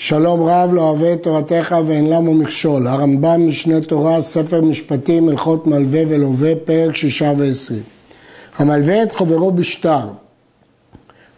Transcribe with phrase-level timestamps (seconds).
[0.00, 2.86] שלום רב לא אוהב את תורתך ואין למו מכשול.
[2.86, 7.82] הרמב"ם משנה תורה, ספר משפטים, הלכות מלווה ולווה, פרק שישה ועשרים.
[8.56, 10.08] המלווה את חברו בשטר,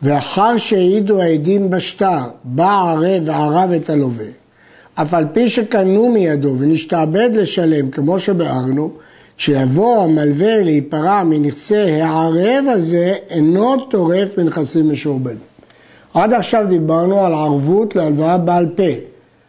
[0.03, 4.27] ואחר שהעידו העדים בשטר, בא ערב וערב את הלווה.
[4.95, 8.91] אף על פי שקנו מידו ונשתעבד לשלם, כמו שביארנו,
[9.37, 15.50] כשיבוא המלווה להיפרע מנכסי הערב הזה, אינו טורף מנכסים משועבדים.
[16.15, 18.93] עד עכשיו דיברנו על ערבות להלוואה בעל פה.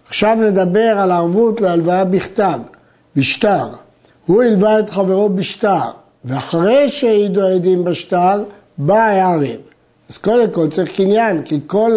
[0.08, 2.60] עכשיו נדבר על ערבות להלוואה בכתב,
[3.16, 3.68] בשטר.
[4.26, 5.90] הוא הלווה את חברו בשטר,
[6.26, 8.44] ואחרי שהעידו העדים בשטר,
[8.78, 9.58] בא הערב.
[10.10, 11.92] אז קודם כל צריך קניין, כי כל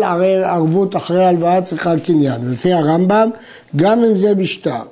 [0.45, 2.49] ערבות אחרי הלוואה צריכה קניין.
[2.49, 3.31] ולפי הרמב"ם,
[3.77, 4.83] גם אם זה בשטר.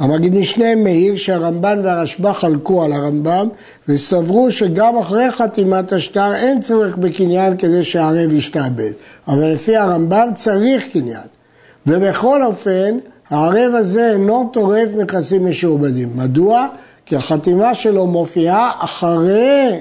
[0.00, 3.48] המגיד משנה מאיר שהרמב"ן והרשב"א חלקו על הרמב"ם
[3.88, 8.90] וסברו שגם אחרי חתימת השטר אין צורך בקניין כדי שהערב ישתעבד.
[9.28, 11.26] אבל לפי הרמב"ם צריך קניין.
[11.86, 12.98] ובכל אופן,
[13.30, 16.08] הערב הזה אינו טורף נכסים משועבדים.
[16.16, 16.66] מדוע?
[17.06, 19.80] כי החתימה שלו מופיעה אחרי,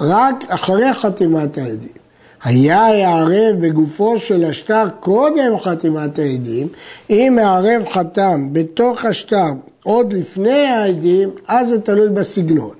[0.00, 2.05] רק אחרי חתימת העדים.
[2.46, 6.68] היה הערב בגופו של השטר קודם חתימת העדים,
[7.10, 9.46] אם הערב חתם בתוך השטר
[9.84, 12.74] עוד לפני העדים, אז זה תלוי בסגנון.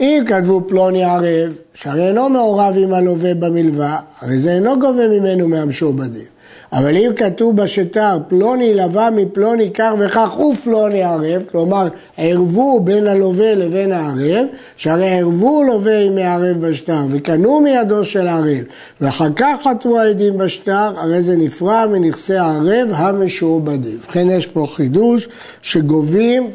[0.00, 5.48] אם כתבו פלוני ערב, שהרי אינו מעורב עם הלווה במלווה, הרי זה אינו גובה ממנו
[5.48, 6.35] מהמשועבדים.
[6.76, 13.54] אבל אם כתוב בשטר פלוני לבא מפלוני כך וכך ופלוני ערב, כלומר ערבו בין הלווה
[13.54, 14.46] לבין הערב,
[14.76, 18.64] שהרי ערבו לווה עם הערב בשטר וקנו מידו של הערב
[19.00, 23.98] ואחר כך חתמו העדים בשטר, הרי זה נפרע מנכסי הערב המשועבדים.
[24.04, 25.28] ובכן יש פה חידוש
[25.62, 26.50] שגובים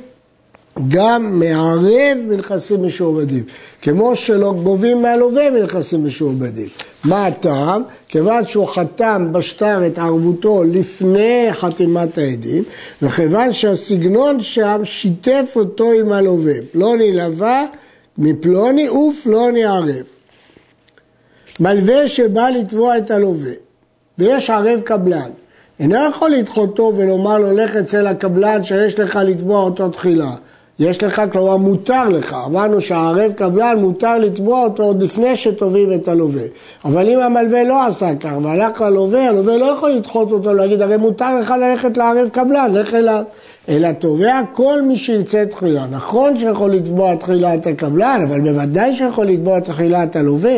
[0.88, 3.44] גם מערב מנכסים משועבדים,
[3.82, 6.68] כמו שלא גובים מהלווה מנכסים משועבדים.
[7.04, 7.84] מה הטעם?
[8.08, 12.64] כיוון שהוא חתם בשטר את ערבותו לפני חתימת העדים,
[13.02, 16.54] וכיוון שהסגנון שם שיתף אותו עם הלווה.
[16.72, 17.66] פלוני לווה
[18.18, 20.04] מפלוני ופלוני ערב.
[21.60, 23.52] מלווה שבא לתבוע את הלווה,
[24.18, 25.30] ויש ערב קבלן.
[25.80, 30.36] אינו יכול לדחותו ולומר לו לך אצל הקבלן שיש לך לתבוע אותו תחילה.
[30.80, 32.36] יש לך, כלומר מותר לך.
[32.46, 36.44] אמרנו שהערב קבלן מותר לתבוע אותו עוד לפני שתובעים את הלווה.
[36.86, 40.98] אבל אם המלווה לא עשה כך והלך ללווה, הלווה לא יכול לדחות אותו, להגיד, הרי
[40.98, 43.24] מותר לך ללכת לערב קבלן, לך אליו.
[43.70, 45.86] אלא תובע כל מי שירצה תחילה.
[45.92, 50.58] נכון שיכול לתבוע תחילה את הקבלן, אבל בוודאי שיכול לתבוע תחילה את הלווה.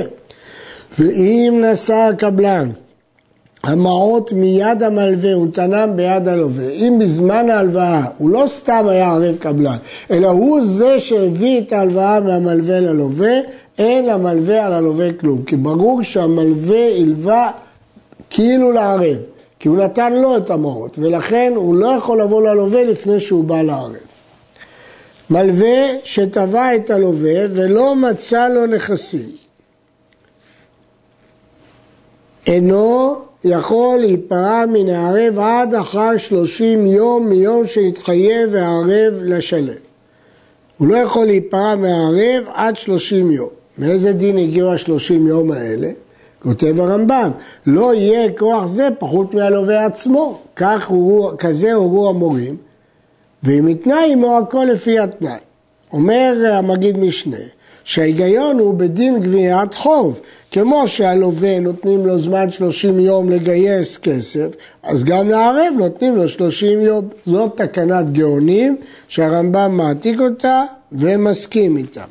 [0.99, 2.69] ואם נשא הקבלן
[3.63, 6.69] המעות מיד המלווה ונתנם ביד הלווה.
[6.69, 9.77] אם בזמן ההלוואה הוא לא סתם היה ערב קבלן,
[10.11, 13.33] אלא הוא זה שהביא את ההלוואה מהמלווה ללווה,
[13.77, 15.43] אין למלווה על הלווה כלום.
[15.43, 17.51] כי ברור שהמלווה הלווה
[18.29, 19.17] כאילו לערב,
[19.59, 23.61] כי הוא נתן לו את המעות, ולכן הוא לא יכול לבוא ללווה לפני שהוא בא
[23.61, 23.95] לערב.
[25.29, 29.29] מלווה שתבע את הלווה ולא מצא לו נכסים.
[32.47, 39.73] אינו יכול להיפרע מן הערב עד אחר שלושים יום מיום שהתחייב הערב לשלם.
[40.77, 43.49] הוא לא יכול להיפרע מהערב עד שלושים יום.
[43.77, 45.89] מאיזה דין הגיעו השלושים יום האלה?
[46.43, 47.31] כותב הרמב"ם,
[47.67, 52.57] לא יהיה כוח זה פחות מהלווה עצמו, כך הוא, כזה הורו המורים,
[53.43, 55.39] ואם יתנאי עמו הכל לפי התנאי.
[55.93, 57.37] אומר המגיד משנה,
[57.83, 60.19] שההיגיון הוא בדין גביית חוב,
[60.51, 64.47] כמו שהלווה נותנים לו זמן 30 יום לגייס כסף,
[64.83, 67.09] אז גם לערב נותנים לו 30 יום.
[67.25, 68.77] זאת תקנת גאונים
[69.07, 72.03] שהרמב"ם מעתיק אותה ומסכים איתה.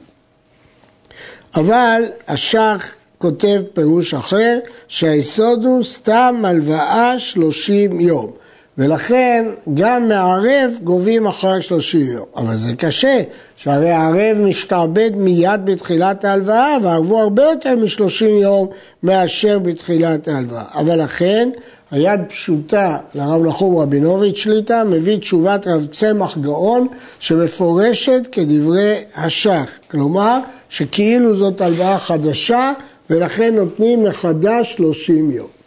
[1.55, 8.42] אבל השח כותב פירוש אחר, שהיסוד הוא סתם הלוואה 30 יום.
[8.78, 9.44] ולכן
[9.75, 12.27] גם מערב גובים אחרי 30 יום.
[12.37, 13.22] אבל זה קשה,
[13.56, 18.66] שהרי הערב משתעבד מיד בתחילת ההלוואה וערבו הרבה יותר מ-30 יום
[19.03, 20.65] מאשר בתחילת ההלוואה.
[20.75, 21.49] אבל לכן
[21.91, 26.88] היד פשוטה לרב נחום רבינוביץ' שליטה מביא תשובת רב צמח גאון
[27.20, 29.70] שמפורשת כדברי השח.
[29.91, 30.38] כלומר
[30.69, 32.73] שכאילו זאת הלוואה חדשה
[33.11, 35.62] ולכן נותנים מחדש 30 יום.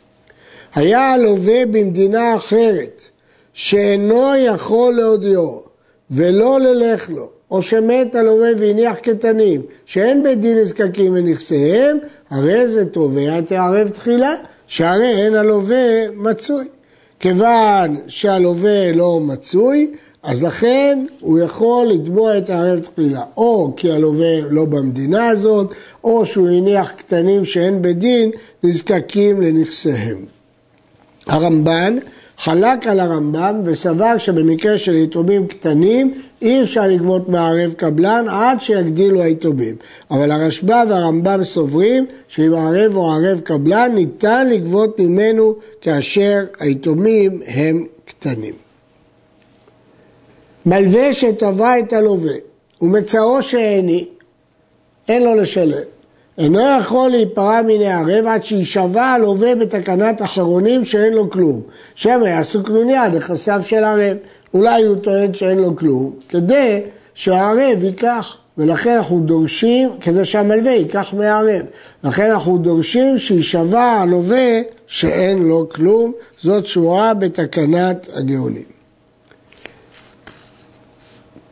[0.75, 3.03] היה הלווה במדינה אחרת,
[3.53, 5.63] שאינו יכול להודיעו
[6.11, 11.97] ולא ללך לו, או שמת הלווה והניח קטנים, שאין בית דין נזקקים לנכסיהם,
[12.29, 14.33] הרי זה תובע את הערב תחילה,
[14.67, 16.65] שהרי אין הלווה מצוי.
[17.19, 19.91] כיוון שהלווה לא מצוי,
[20.23, 25.67] אז לכן הוא יכול לתבוע את הערב תחילה, או כי הלווה לא במדינה הזאת,
[26.03, 28.31] או שהוא הניח קטנים שאין בדין
[28.63, 30.34] נזקקים לנכסיהם.
[31.27, 31.97] הרמב"ן
[32.37, 39.21] חלק על הרמב"ם וסבר שבמקרה של יתומים קטנים אי אפשר לגבות מערב קבלן עד שיגדילו
[39.21, 39.75] היתומים.
[40.11, 47.85] אבל הרשב"א והרמב"ם סוברים שאם ערב או ערב קבלן ניתן לגבות ממנו כאשר היתומים הם
[48.05, 48.53] קטנים.
[50.65, 52.33] מלווה שטבע את הלווה
[52.81, 54.07] ומצאו שאיני,
[55.07, 55.94] אין לו לשלם.
[56.37, 61.61] אינו יכול להיפרע מן הערב עד שיישבע הלווה בתקנת אחרונים שאין לו כלום.
[61.95, 64.17] שמא יעשו קנוניה נכסיו של ערב.
[64.53, 66.81] אולי הוא טוען שאין לו כלום, כדי
[67.13, 68.37] שהערב ייקח.
[68.57, 71.61] ולכן אנחנו דורשים, כדי שהמלווה ייקח מהערב.
[72.03, 76.11] לכן אנחנו דורשים שיישבע הלווה שאין לו כלום.
[76.41, 78.63] זאת שורה בתקנת הגאונים.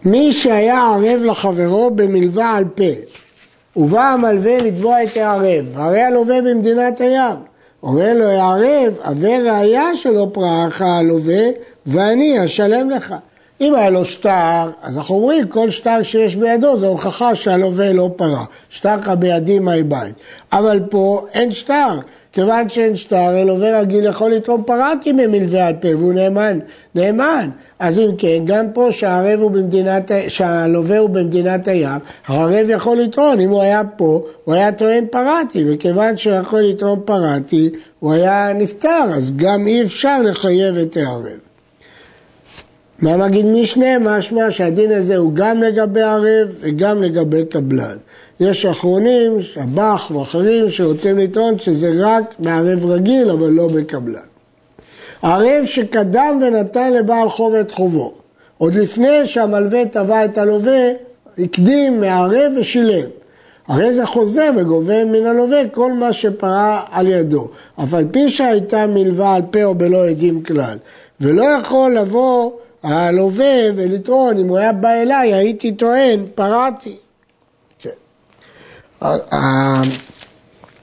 [0.05, 2.83] מי שהיה ערב לחברו במלווה על פה
[3.75, 7.35] ובא המלווה לתבוע את הערב, הרי הלווה במדינת הים.
[7.83, 11.43] אומר לו הערב, הווה ראיה שלא פרעך הלווה
[11.85, 13.15] ואני אשלם לך.
[13.61, 18.09] אם היה לו שטר, אז אנחנו אומרים, כל שטר שיש בידו זו הוכחה שהלווה לא
[18.15, 18.43] פרע.
[18.69, 20.15] שטר בידי מי בית.
[20.53, 21.99] אבל פה אין שטר.
[22.33, 26.59] כיוון שאין שטר, הלווה רגיל יכול לתרום פרטי ממלווה על פה, והוא נאמן,
[26.95, 27.49] נאמן.
[27.79, 33.39] אז אם כן, גם פה שהערב הוא במדינת, שהלווה הוא במדינת הים, הערב יכול לטעון,
[33.39, 37.69] אם הוא היה פה, הוא היה טוען פרטי, וכיוון שהוא יכול לתרום פרטי,
[37.99, 41.42] הוא היה נפטר, אז גם אי אפשר לחייב את הערב.
[42.99, 47.97] מהמגיד משנה משמע שהדין הזה הוא גם לגבי ערב וגם לגבי קבלן.
[48.39, 54.19] יש אחרונים, שב"ח ואחרים שרוצים לטעון שזה רק מערב רגיל אבל לא בקבלן.
[55.21, 58.13] ערב שקדם ונתן לבעל חוב את חובו.
[58.57, 60.89] עוד לפני שהמלווה תבע את הלווה,
[61.37, 63.09] הקדים מערב ושילם.
[63.67, 67.47] הרי זה חוזה וגובה מן הלווה כל מה שפרע על ידו,
[67.83, 70.77] אף על פי שהייתה מלווה על פה או בלא עדים כלל.
[71.21, 72.51] ולא יכול לבוא
[72.83, 76.95] הלווה ולטעון, אם הוא היה בא אליי הייתי טוען, פרעתי.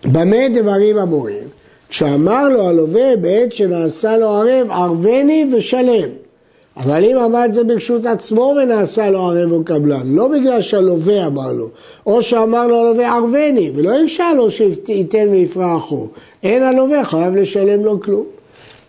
[0.04, 1.48] במה דברים אמורים?
[1.88, 6.08] כשאמר לו הלווה בעת שנעשה לו ערב, ערבני ושלם.
[6.76, 11.52] אבל אם עמד זה ברשות עצמו ונעשה לו ערב או קבלן, לא בגלל שהלווה אמר
[11.52, 11.68] לו,
[12.06, 16.08] או שאמר לו הלווה ערבני, ולא הרשה לו שייתן ויפרע החוב,
[16.42, 18.24] אין הלווה חייב לשלם לו כלום.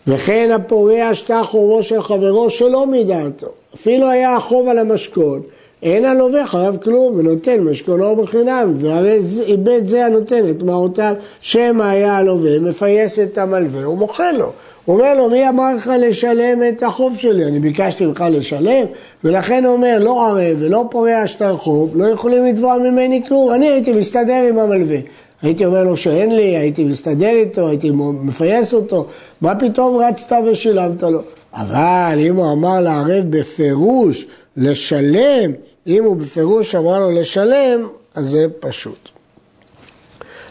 [0.07, 5.41] וכן הפורע שטח חובו של חברו שלא מדעתו, אפילו היה החוב על המשכון,
[5.83, 12.17] אין הלווה חייב כלום ונותן משכונו בחינם, והרי איבד זה הנותן את מעותיו, שמא היה
[12.17, 14.51] הלווה, מפייס את המלווה ומוכר לו.
[14.85, 17.45] הוא אומר לו, מי אמר לך לשלם את החוב שלי?
[17.45, 18.85] אני ביקשתי ממך לשלם,
[19.23, 23.69] ולכן הוא אומר, לא ערב ולא פורע שטר חוב, לא יכולים לתבוע ממני כלום, אני
[23.69, 24.97] הייתי מסתדר עם המלווה.
[25.41, 27.91] הייתי אומר לו שאין לי, הייתי מסתדר איתו, הייתי
[28.23, 29.07] מפייס אותו,
[29.41, 31.21] מה פתאום רצת ושילמת לו?
[31.53, 34.25] אבל אם הוא אמר לערב בפירוש
[34.57, 35.51] לשלם,
[35.87, 39.09] אם הוא בפירוש אמר לו לשלם, אז זה פשוט.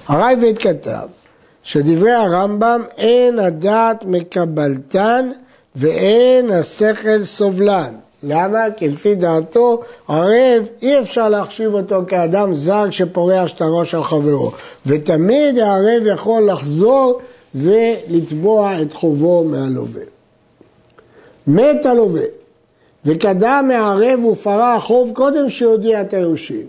[0.08, 1.06] הרייבד כתב
[1.62, 5.31] שדברי הרמב"ם אין הדעת מקבלתן
[5.76, 7.94] ואין השכל סובלן.
[8.22, 8.64] למה?
[8.76, 14.50] כי לפי דעתו ערב אי אפשר להחשיב אותו כאדם זר שפורע שטרו של חברו
[14.87, 17.20] ותמיד הערב יכול לחזור
[17.55, 20.02] ולתבוע את חובו מהלווה.
[21.46, 22.24] מת הלווה
[23.05, 26.67] וקדם מערב ופרע החוב קודם שיודיע את היורשים.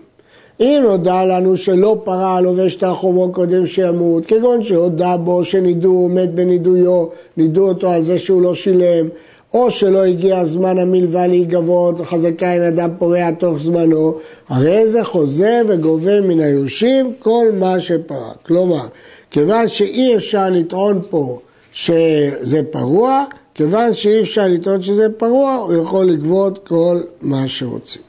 [0.59, 6.33] אם נודע לנו שלא פרע הלווה שטר חובו קודם שימות, כגון שהודה בו שנידו, מת
[6.33, 7.05] בנידויו,
[7.37, 9.09] נידו אותו על זה שהוא לא שילם,
[9.53, 14.13] או שלא הגיע זמן המלווה להיגבות וחזקה אין אדם פורע תוך זמנו,
[14.49, 18.31] הרי זה חוזה וגובה מן היורשים כל מה שפרע.
[18.45, 18.87] כלומר,
[19.31, 21.39] כיוון שאי אפשר לטעון פה
[21.73, 28.01] שזה פרוע, כיוון שאי אפשר לטעון שזה פרוע, הוא יכול לגבות כל מה שרוצים.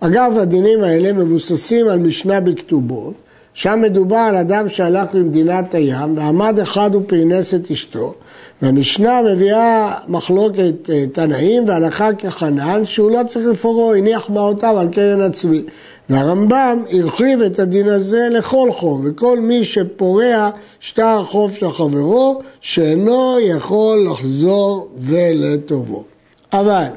[0.00, 3.14] אגב, הדינים האלה מבוססים על משנה בכתובות,
[3.54, 8.14] שם מדובר על אדם שהלך למדינת הים ועמד אחד ופרנס את אשתו,
[8.62, 15.20] והמשנה מביאה מחלוקת אה, תנאים והלכה כחנן שהוא לא צריך לפורו, הניח מעותיו על קרן
[15.20, 15.62] הצבי.
[16.10, 20.50] והרמב"ם הרחיב את הדין הזה לכל חוב, וכל מי שפורע
[20.80, 26.04] שטר חוב של חברו, שאינו יכול לחזור ולטובו.
[26.52, 26.88] אבל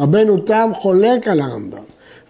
[0.00, 1.82] רבנו תם חולק על הרמב"ם,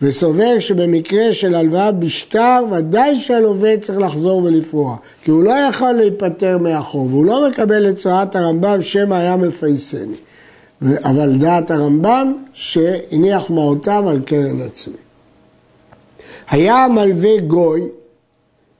[0.03, 6.59] וסובר שבמקרה של הלוואה בשטר, ודאי שהלווה צריך לחזור ולפרוע, כי הוא לא יכול להיפטר
[6.59, 10.17] מהחוב, הוא לא מקבל את צורת הרמב"ם שמא היה מפייסני.
[10.83, 14.95] אבל דעת הרמב"ם שהניח מעותיו על קרן עצמי.
[16.51, 17.89] היה מלווה גוי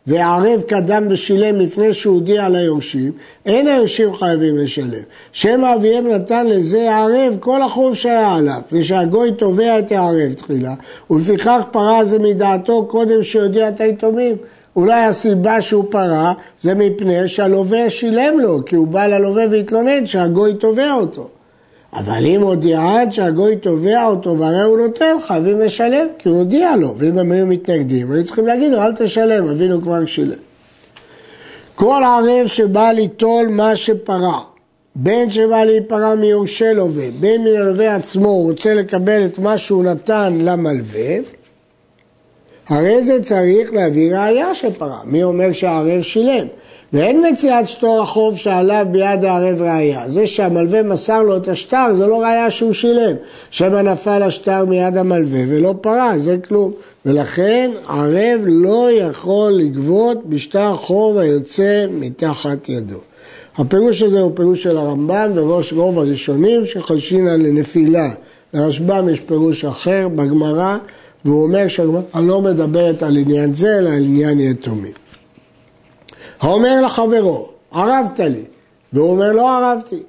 [0.07, 3.13] והערב קדם ושילם לפני שהוא הודיע ליורשים,
[3.47, 5.03] אין היורשים חייבים לשלם.
[5.33, 10.75] שמא אביהם נתן לזה הערב כל החוב שהיה עליו, מפני שהגוי תובע את הערב תחילה,
[11.11, 14.37] ולפיכך פרה זה מדעתו קודם שיודיע את היתומים.
[14.77, 20.55] אולי הסיבה שהוא פרה זה מפני שהלווה שילם לו, כי הוא בא ללווה והתלונן שהגוי
[20.55, 21.29] תובע אותו.
[21.93, 26.77] אבל אם הודיע עד שהגוי תובע אותו והרי הוא נותן, חייבים לשלם, כי הוא הודיע
[26.77, 30.39] לו, ואם הם היו מתנגדים, היו צריכים להגיד לו, אל תשלם, אבינו כבר שילם.
[31.75, 34.41] כל ערב שבא ליטול מה שפרה,
[34.95, 39.85] בין שבא להיפרע מיורשי לווה, בין מן הלווה עצמו הוא רוצה לקבל את מה שהוא
[39.85, 41.17] נתן למלווה,
[42.69, 45.01] הרי זה צריך להביא ראייה שפרה.
[45.05, 46.47] מי אומר שהערב שילם?
[46.93, 50.09] ואין מציאת שטור החוב שעליו ביד הערב ראייה.
[50.09, 53.17] זה שהמלווה מסר לו את השטר, זה לא ראייה שהוא שילם.
[53.51, 56.73] שמא נפל השטר מיד המלווה ולא פרה, זה כלום.
[57.07, 62.99] ולכן ערב לא יכול לגבות בשטר חוב היוצא מתחת ידו.
[63.59, 68.11] הפירוש הזה הוא פירוש של הרמב"ם וראש רוב הראשונים שחלשין על נפילה.
[68.55, 70.77] לרשב"ם יש פירוש אחר בגמרא,
[71.25, 75.06] והוא אומר שהגמרא לא מדברת על עניין זה, אלא על עניין יתומים.
[76.41, 78.45] האומר לחברו, ערבת לי,
[78.93, 80.03] והוא אומר לא ערבתי.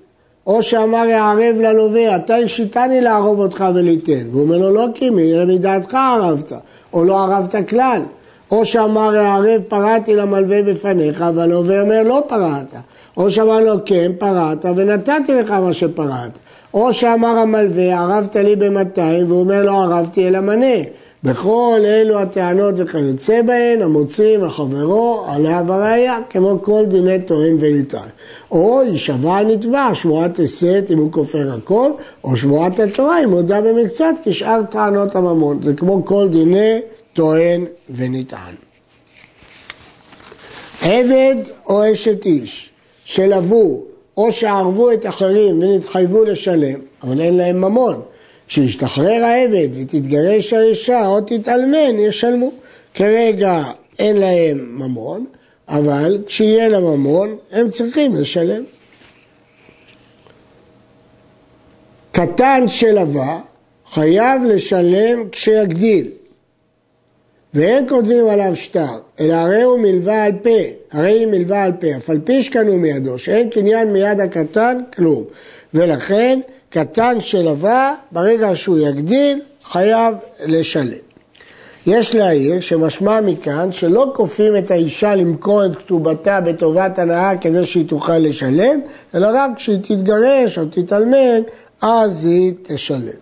[0.48, 4.28] או שאמר יערב ללווה, אתה השיתני לערוב אותך וליתן.
[4.32, 6.52] והוא אומר לו לא קימי, מדעתך ערבת,
[6.94, 8.02] או לא ערבת כלל.
[8.52, 12.74] או שאמר יערב פרעתי למלווה בפניך, והלווה אומר לא פרעת.
[13.18, 16.32] או שאמר לו כן פרעת ונתתי לך מה שפרעת.
[16.74, 20.76] או שאמר המלווה ערבת לי במאתיים והוא אומר לא ערבתי אלא מנה.
[21.24, 28.08] בכל אלו הטענות וכיוצא בהן, המוצאים החברו עליה בראייה, כמו כל דיני טוען וליטן.
[28.52, 31.92] או יישבע הנתבע, שבועת הסת אם הוא כופר הכל,
[32.24, 35.60] או שבועת התורה אם הודה במקצת כשאר טענות הממון.
[35.64, 36.80] זה כמו כל דיני
[37.14, 38.56] טוען ונטען.
[40.82, 41.36] עבד
[41.68, 42.70] או אשת איש
[43.06, 43.84] שלוו
[44.18, 48.02] או שערבו את אחרים ונתחייבו לשלם, אבל אין להם ממון.
[48.48, 52.52] כשישתחרר העבד ותתגרש האישה או תתאלמן, ישלמו.
[52.94, 53.64] כרגע
[54.00, 55.26] אין להם ממון,
[55.70, 58.64] אבל כשיהיה לה ממון, הם צריכים לשלם.
[62.12, 63.40] קטן שלווה
[63.92, 66.08] חייב לשלם כשיגדיל,
[67.54, 70.60] ואין כותבים עליו שטר, אלא הרי הוא מלווה על פה,
[70.92, 75.24] הרי היא מלווה על פה, אף על פי שקנו מידו, שאין קניין מיד הקטן, כלום.
[75.74, 76.40] ולכן
[76.78, 80.16] קטן שלווה, ברגע שהוא יגדיל, חייב
[80.46, 81.08] לשלם.
[81.88, 87.88] יש להעיר שמשמע מכאן שלא כופים את האישה למכור את כתובתה בטובת הנאה כדי שהיא
[87.88, 88.80] תוכל לשלם,
[89.16, 91.42] אלא רק כשהיא תתגרש או תתאלמן,
[91.82, 93.20] אז היא תשלם.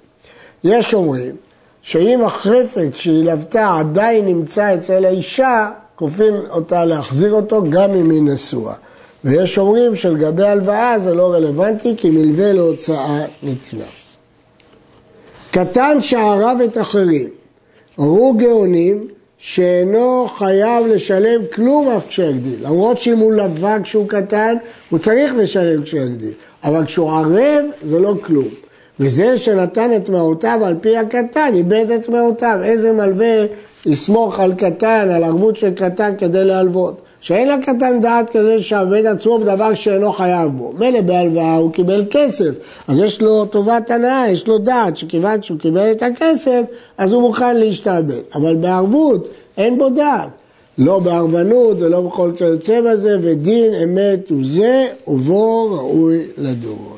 [0.63, 1.35] יש אומרים
[1.81, 8.21] שאם החפץ שהיא לוותה עדיין נמצא אצל האישה, כופים אותה להחזיר אותו גם אם היא
[8.21, 8.75] נשואה.
[9.25, 13.85] ויש אומרים שלגבי הלוואה זה לא רלוונטי כי מלווה להוצאה ניתנה.
[15.51, 17.29] קטן שערב את אחרים,
[17.95, 22.59] הורו גאונים שאינו חייב לשלם כלום אף כשיגדיל.
[22.61, 24.55] למרות שאם הוא לווה כשהוא קטן,
[24.89, 26.33] הוא צריך לשלם כשיגדיל.
[26.63, 28.47] אבל כשהוא ערב זה לא כלום.
[28.99, 32.59] וזה שנתן את מעותיו על פי הקטן, איבד את מעותיו.
[32.63, 33.45] איזה מלווה
[33.85, 37.01] יסמוך על קטן, על ערבות של קטן כדי להלוות?
[37.19, 40.73] שאין לקטן דעת כדי שעבד עצמו בדבר שאינו חייב בו.
[40.77, 42.51] מילא בהלוואה הוא קיבל כסף,
[42.87, 46.61] אז יש לו טובת הנאה, יש לו דעת, שכיוון שהוא קיבל את הכסף,
[46.97, 48.21] אז הוא מוכן להשתעבד.
[48.35, 50.29] אבל בערבות אין בו דעת.
[50.77, 56.97] לא בערבנות ולא בכל כיוצא בזה, ודין אמת הוא זה, ובו ראוי לדורות.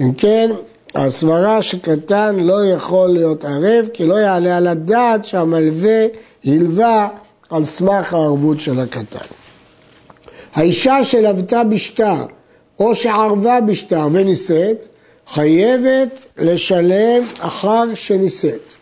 [0.00, 0.50] אם כן,
[0.94, 6.06] הסברה שקטן לא יכול להיות ערב, כי לא יעלה על הדעת שהמלווה
[6.44, 7.08] הלווה
[7.50, 9.45] על סמך הערבות של הקטן.
[10.56, 12.24] האישה שלוותה בשטר
[12.78, 14.84] או שערבה בשטר ונישאת,
[15.26, 18.72] חייבת לשלם אחר שנישאת.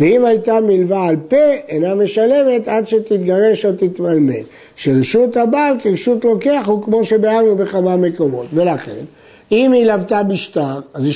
[0.00, 1.36] ואם הייתה מלווה על פה,
[1.68, 4.42] אינה משלמת עד שתתגרש או תתמלמל.
[4.76, 8.46] שרשות הבעל כרשות לוקח הוא כמו שביארנו בכמה מקומות.
[8.54, 9.04] ולכן,
[9.52, 11.12] אם היא לוותה בשטר, אז היא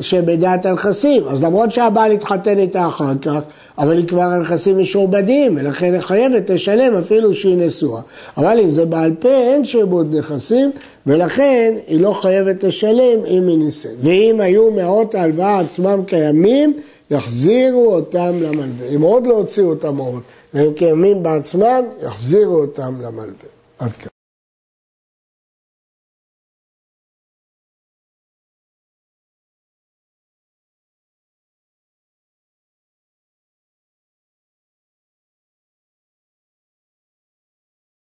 [0.00, 3.40] שבדעת הנכסים, אז למרות שהבעל התחתן איתה אחר כך,
[3.78, 8.00] אבל היא כבר הנכסים משועבדים, ולכן היא חייבת לשלם אפילו שהיא נשואה.
[8.36, 10.70] אבל אם זה בעל פה, אין שעבוד נכסים,
[11.06, 13.90] ולכן היא לא חייבת לשלם אם היא נישאת.
[14.00, 16.76] ואם היו מאות ההלוואה עצמם קיימים,
[17.10, 18.88] יחזירו אותם למלווה.
[18.94, 20.22] אם עוד לא הוציאו אותם עוד,
[20.54, 23.48] והם קיימים בעצמם, יחזירו אותם למלווה.
[23.78, 24.13] עד כאן.